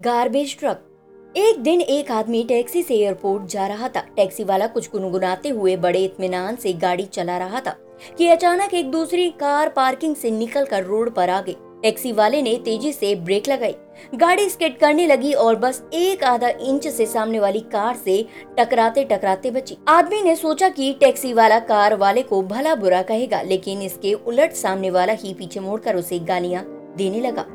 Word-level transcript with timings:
Garbage 0.00 0.56
truck. 0.58 1.32
एक 1.36 1.58
दिन 1.62 1.80
एक 1.80 2.10
आदमी 2.10 2.42
टैक्सी 2.44 2.82
से 2.82 2.94
एयरपोर्ट 2.94 3.46
जा 3.46 3.66
रहा 3.66 3.88
था। 3.88 4.00
टैक्सी 4.16 4.44
वाला 4.44 4.66
कुछ 4.66 4.90
गुनगुनाते 4.90 5.48
हुए 5.48 5.76
बड़े 5.76 6.04
इतमान 6.04 6.56
से 6.56 6.72
गाड़ी 6.74 7.04
चला 7.04 7.36
रहा 7.38 7.60
था 7.60 7.76
कि 8.18 8.28
अचानक 8.28 8.74
एक 8.74 8.90
दूसरी 8.90 9.28
कार 9.30 9.68
पार्किंग 9.68 10.14
से 10.16 10.30
निकलकर 10.30 10.84
रोड 10.84 11.12
पर 11.14 11.30
आ 11.30 11.40
गई। 11.40 11.56
टैक्सी 11.82 12.12
वाले 12.12 12.42
ने 12.42 12.56
तेज़ी 12.56 12.92
से 12.92 13.14
ब्रेक 13.14 13.48
लगाई। 13.48 13.74
गाड़ी 14.14 14.48
स्केट 14.48 14.78
करने 14.78 15.06
लगी 15.06 15.32
और 15.34 15.56
बस 15.56 15.82
एक 15.94 16.24
आधा 16.24 16.48
इंच 16.48 16.88
से 16.88 17.06
सामने 17.06 17.40
वाली 17.40 17.60
कार 17.60 17.96
से 17.96 18.24
टकराते 18.58 19.04
टकराते 19.04 19.50
बची। 19.50 19.78
आदमी 19.88 20.22
ने 20.22 20.36
सोचा 20.36 20.68
कि 20.70 20.92
टैक्सी 21.00 21.32
वाला 21.32 21.58
कार 21.58 21.96
वाले 21.96 22.22
को 22.22 22.42
भला 22.42 22.74
बुरा 22.74 23.02
कहेगा, 23.02 23.42
लेकिन 23.42 23.82
इसके 23.82 24.14
उलट 24.14 24.52
सामने 24.54 24.90
वाला 24.90 25.12
ही 25.14 25.34
पीछे 25.34 25.60
मुड़कर 25.60 25.96
उसे 25.96 26.18
गालियाँ 26.18 26.64
देने 26.96 27.20
लगा। 27.20 27.46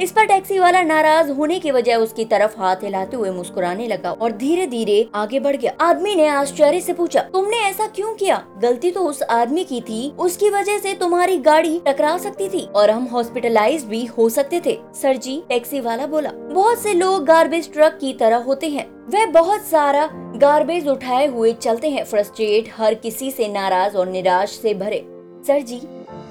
इस 0.00 0.12
पर 0.12 0.26
टैक्सी 0.26 0.58
वाला 0.58 0.82
नाराज़ 0.82 1.30
होने 1.30 1.58
की 1.58 1.72
बजाय 1.72 1.96
उसकी 1.96 2.24
तरफ़ 2.24 2.58
हाथ 2.58 2.82
हिलाते 2.82 3.16
हुए 3.16 3.30
मुस्कुराने 3.30 3.86
लगा 3.88 4.10
और 4.12 4.32
धीरे 4.34 4.66
धीरे 4.66 5.08
आगे 5.14 5.40
बढ़ 5.40 5.56
गया। 5.56 5.72
आदमी 5.80 6.14
ने 6.14 6.26
आश्चर्य 6.28 6.80
से 6.80 6.92
पूछा, 6.92 7.20
तुमने 7.32 7.58
ऐसा 7.60 7.86
क्यों 7.86 8.14
किया? 8.14 8.42
गलती 8.58 8.90
तो 8.90 9.00
उस 9.00 9.22
आदमी 9.22 9.64
की 9.64 9.80
थी। 9.80 10.10
उसकी 10.18 10.50
वजह 10.50 10.78
से 10.78 10.94
तुम्हारी 10.94 11.36
गाड़ी 11.40 11.78
टकरा 11.86 12.16
सकती 12.18 12.48
थी 12.48 12.64
और 12.66 12.90
हम 12.90 13.04
हॉस्पिटलाइज 13.04 13.84
भी 13.84 14.04
हो 14.08 14.28
सकते 14.28 14.60
थे। 14.66 14.78
सर 14.94 15.16
जी, 15.16 15.42
टैक्सी 15.48 15.80
वाला 15.80 16.06
बोला, 16.06 16.30
बहुत 16.30 16.78
से 16.78 16.92
लोग 16.92 17.24
गार्बेज 17.24 17.72
ट्रक 17.72 17.98
की 18.00 18.12
तरह 18.12 18.36
होते 18.38 18.68
हैं। 18.68 18.86
वह 19.08 19.26
बहुत 19.32 19.64
सारा 19.64 20.08
गार्बेज 20.36 20.88
उठाए 20.88 21.26
हुए 21.26 21.52
चलते 21.52 21.90
हैं 21.90 22.04
फ्रस्ट्रेट 22.04 22.70
हर 22.76 22.94
किसी 22.96 23.30
से 23.30 23.48
नाराज़ 23.48 23.96
और 23.96 24.08
निराश 24.08 24.50
से 24.52 24.74
भरे। 24.74 25.04
सर 25.46 25.60
जी, 25.60 25.80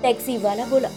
टैक्सी 0.02 0.38
वाला 0.38 0.66
बोला 0.66 0.90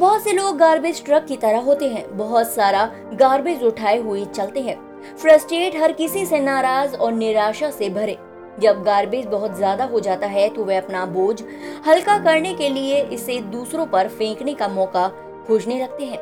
बहुत 0.00 0.22
से 0.24 0.32
लोग 0.32 0.56
गार्बेज 0.58 1.04
ट्रक 1.04 1.24
की 1.24 1.36
तरह 1.36 1.60
होते 1.60 1.88
हैं। 1.88 2.04
बहुत 2.16 2.50
सारा 2.50 2.84
गार्बेज 3.14 3.62
उठाए 3.62 3.98
हुए 3.98 4.24
चलते 4.26 4.60
हैं। 4.60 4.76
फ्रस्ट्रेट 5.16 5.76
हर 5.76 5.92
किसी 5.92 6.24
से 6.26 6.38
नाराज़ 6.40 6.94
और 6.96 7.12
निराशा 7.12 7.70
से 7.70 7.88
भरे। 7.90 8.16
जब 8.60 8.82
गार्बेज 8.82 9.26
बहुत 9.26 9.56
ज़्यादा 9.56 9.84
हो 9.84 10.00
जाता 10.00 10.26
है 10.26 10.48
तो 10.48 10.64
वे 10.64 10.76
अपना 10.76 11.04
बोझ 11.08 11.42
हल्का 11.86 12.18
करने 12.18 12.54
के 12.54 12.68
लिए 12.68 13.02
इसे 13.08 13.38
दूसरों 13.50 13.86
पर 13.86 14.08
फेंकने 14.10 14.54
का 14.54 14.68
मौका 14.70 15.06
खोजने 15.46 15.80
लगते 15.82 16.04
हैं। 16.04 16.18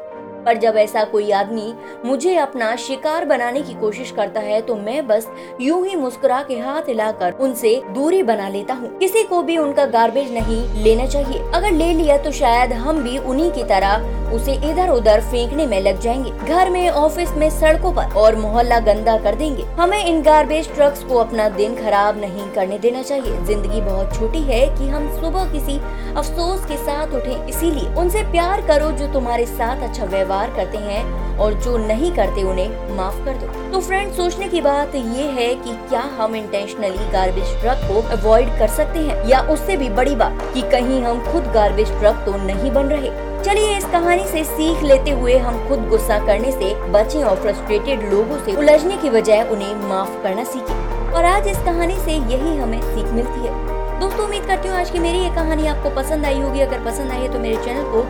पर 0.48 0.58
जब 0.58 0.76
ऐसा 0.76 1.02
कोई 1.04 1.30
आदमी 1.32 1.72
मुझे 2.04 2.34
अपना 2.38 2.74
शिकार 2.78 3.24
बनाने 3.24 3.60
की 3.62 3.74
कोशिश 3.74 4.10
करता 4.10 4.40
है 4.40 4.60
तो 4.60 4.74
मैं 4.76 5.06
बस 5.06 5.28
यूँ 5.60 5.84
ही 5.86 5.96
मुस्कुरा 5.96 6.42
के 6.42 6.58
हाथ 6.58 6.88
हिलाकर 6.88 7.32
उनसे 7.40 7.74
दूरी 7.94 8.22
बना 8.22 8.48
लेता 8.48 8.74
हूँ। 8.74 8.88
किसी 8.98 9.22
को 9.22 9.42
भी 9.42 9.56
उनका 9.58 9.84
गार्बेज 9.86 10.32
नहीं 10.32 10.82
लेना 10.84 11.06
चाहिए। 11.06 11.40
अगर 11.54 11.72
ले 11.72 11.92
लिया 11.92 12.16
तो 12.18 12.32
शायद 12.32 12.72
हम 12.74 13.02
भी 13.02 13.18
उन्हीं 13.18 13.50
की 13.50 13.64
तरह 13.64 14.16
उसे 14.28 14.52
इधर 14.70 14.88
उधर 14.88 15.20
फेंकने 15.20 15.66
में 15.66 15.80
लग 15.80 16.00
जाएँगे। 16.00 16.30
घर 16.46 16.70
में, 16.70 16.88
ऑफ़िस 16.90 17.30
में, 17.32 17.48
सड़कों 17.50 17.92
पर 17.92 18.14
और 18.14 18.36
मोहल्ला 18.36 18.78
गंदा 18.80 19.16
कर 19.18 19.34
देंगे। 19.34 19.62
हमें 19.78 20.04
इन 20.04 20.22
गार्बेज 20.22 20.72
ट्रक्स 20.74 21.02
को 21.02 21.18
अपना 21.18 21.48
दिन 21.50 21.74
खराब 21.76 22.20
नहीं 22.20 22.50
करने 22.52 22.78
देना 22.78 23.02
चाहिए। 23.02 23.44
ज़िंदगी 23.44 23.80
बहुत 23.80 24.14
छोटी 24.14 24.42
है 24.42 24.64
कि 24.78 24.88
हम 24.88 25.08
सुबह 25.20 25.52
किसी 25.52 25.78
अफसोस 26.16 26.64
के 26.64 26.76
साथ 26.76 27.14
उठे। 27.14 27.36
इसीलिए 27.48 27.94
उनसे 27.94 28.22
प्यार 28.30 28.66
करो 28.66 28.90
जो 28.92 29.12
तुम्हारे 29.12 29.46
साथ 29.46 29.88
अच्छा 29.88 30.04
व्यवहार 30.06 30.37
व्यवहार 30.38 30.56
करते 30.56 30.78
हैं 30.78 31.38
और 31.38 31.52
जो 31.54 31.76
नहीं 31.78 32.12
करते 32.12 32.42
उन्हें 32.42 32.96
माफ़ 32.96 33.24
कर 33.24 33.36
दो। 33.36 33.46
तो 33.72 33.80
फ्रेंड 33.80 34.12
सोचने 34.12 34.48
की 34.48 34.60
बात 34.60 34.94
ये 34.94 35.24
है 35.32 35.54
कि 35.54 35.74
क्या 35.88 36.00
हम 36.18 36.34
इंटेंशनली 36.36 37.10
गार्बेज 37.12 37.60
ट्रक 37.60 37.86
को 37.88 38.02
अवॉइड 38.16 38.58
कर 38.58 38.68
सकते 38.68 38.98
हैं? 38.98 39.24
या 39.28 39.40
उससे 39.52 39.76
भी 39.76 39.88
बड़ी 39.90 40.16
बात 40.16 40.42
कि 40.54 40.62
कहीं 40.70 41.02
हम 41.02 41.24
खुद 41.32 41.52
गार्बेज 41.54 41.90
ट्रक 41.98 42.22
तो 42.26 42.36
नहीं 42.44 42.70
बन 42.70 42.86
रहे? 42.86 43.10
चलिए 43.44 43.76
इस 43.76 43.84
कहानी 43.84 44.24
से 44.26 44.44
सीख 44.44 44.82
लेते 44.82 45.10
हुए 45.10 45.36
हम 45.38 45.68
खुद 45.68 45.88
गुस्सा 45.88 46.18
करने 46.26 46.52
से 46.52 46.74
बचें 46.92 47.22
और 47.24 47.36
फ्रस्ट्रेटेड 47.36 48.12
लोगों 48.12 48.38
से 48.44 48.56
उलझने 48.56 48.96
की 48.96 49.10
बजाय 49.10 49.42
उन्हें 49.48 49.74
माफ़ 49.88 50.22
करना 50.22 50.44
सीखें। 50.44 51.12
और 51.12 51.24
आज 51.24 51.46
इस 51.48 51.58
कहानी 51.58 51.96
से 51.96 52.12
यही 52.12 52.56
हमें 52.56 52.80
सीख 52.84 53.12
मिलती 53.12 53.40
है। 53.40 53.76
दोस्तों, 54.00 54.24
उम्मीद 54.24 54.44
करती 54.46 54.68
हूँ 54.68 54.76
आज 54.76 54.90
की 54.90 54.98
मेरी 54.98 55.18
ये 55.18 55.30
कहानी 55.30 55.66
आपको 55.66 55.90
पसंद 55.90 56.24
आई 56.24 56.40
होगी। 56.40 56.60
अगर 56.60 56.84
पसंद 56.84 57.12
आई 57.12 57.18
है 57.18 57.32
तो 57.32 57.38
मेरे 57.38 57.64
चैनल 57.64 57.84
को 57.84 58.02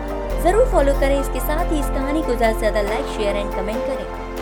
ज़रूर 0.43 0.65
फॉलो 0.71 0.93
करें 0.99 1.19
इसके 1.19 1.39
साथ 1.39 1.71
ही 1.71 1.79
इस 1.79 1.89
कहानी 1.89 2.21
को 2.23 2.35
ज़्यादा 2.35 2.53
से 2.53 2.59
ज़्यादा 2.59 2.81
लाइक 2.81 3.05
शेयर 3.17 3.35
एंड 3.35 3.51
कमेंट 3.53 3.85
करें। 3.85 4.28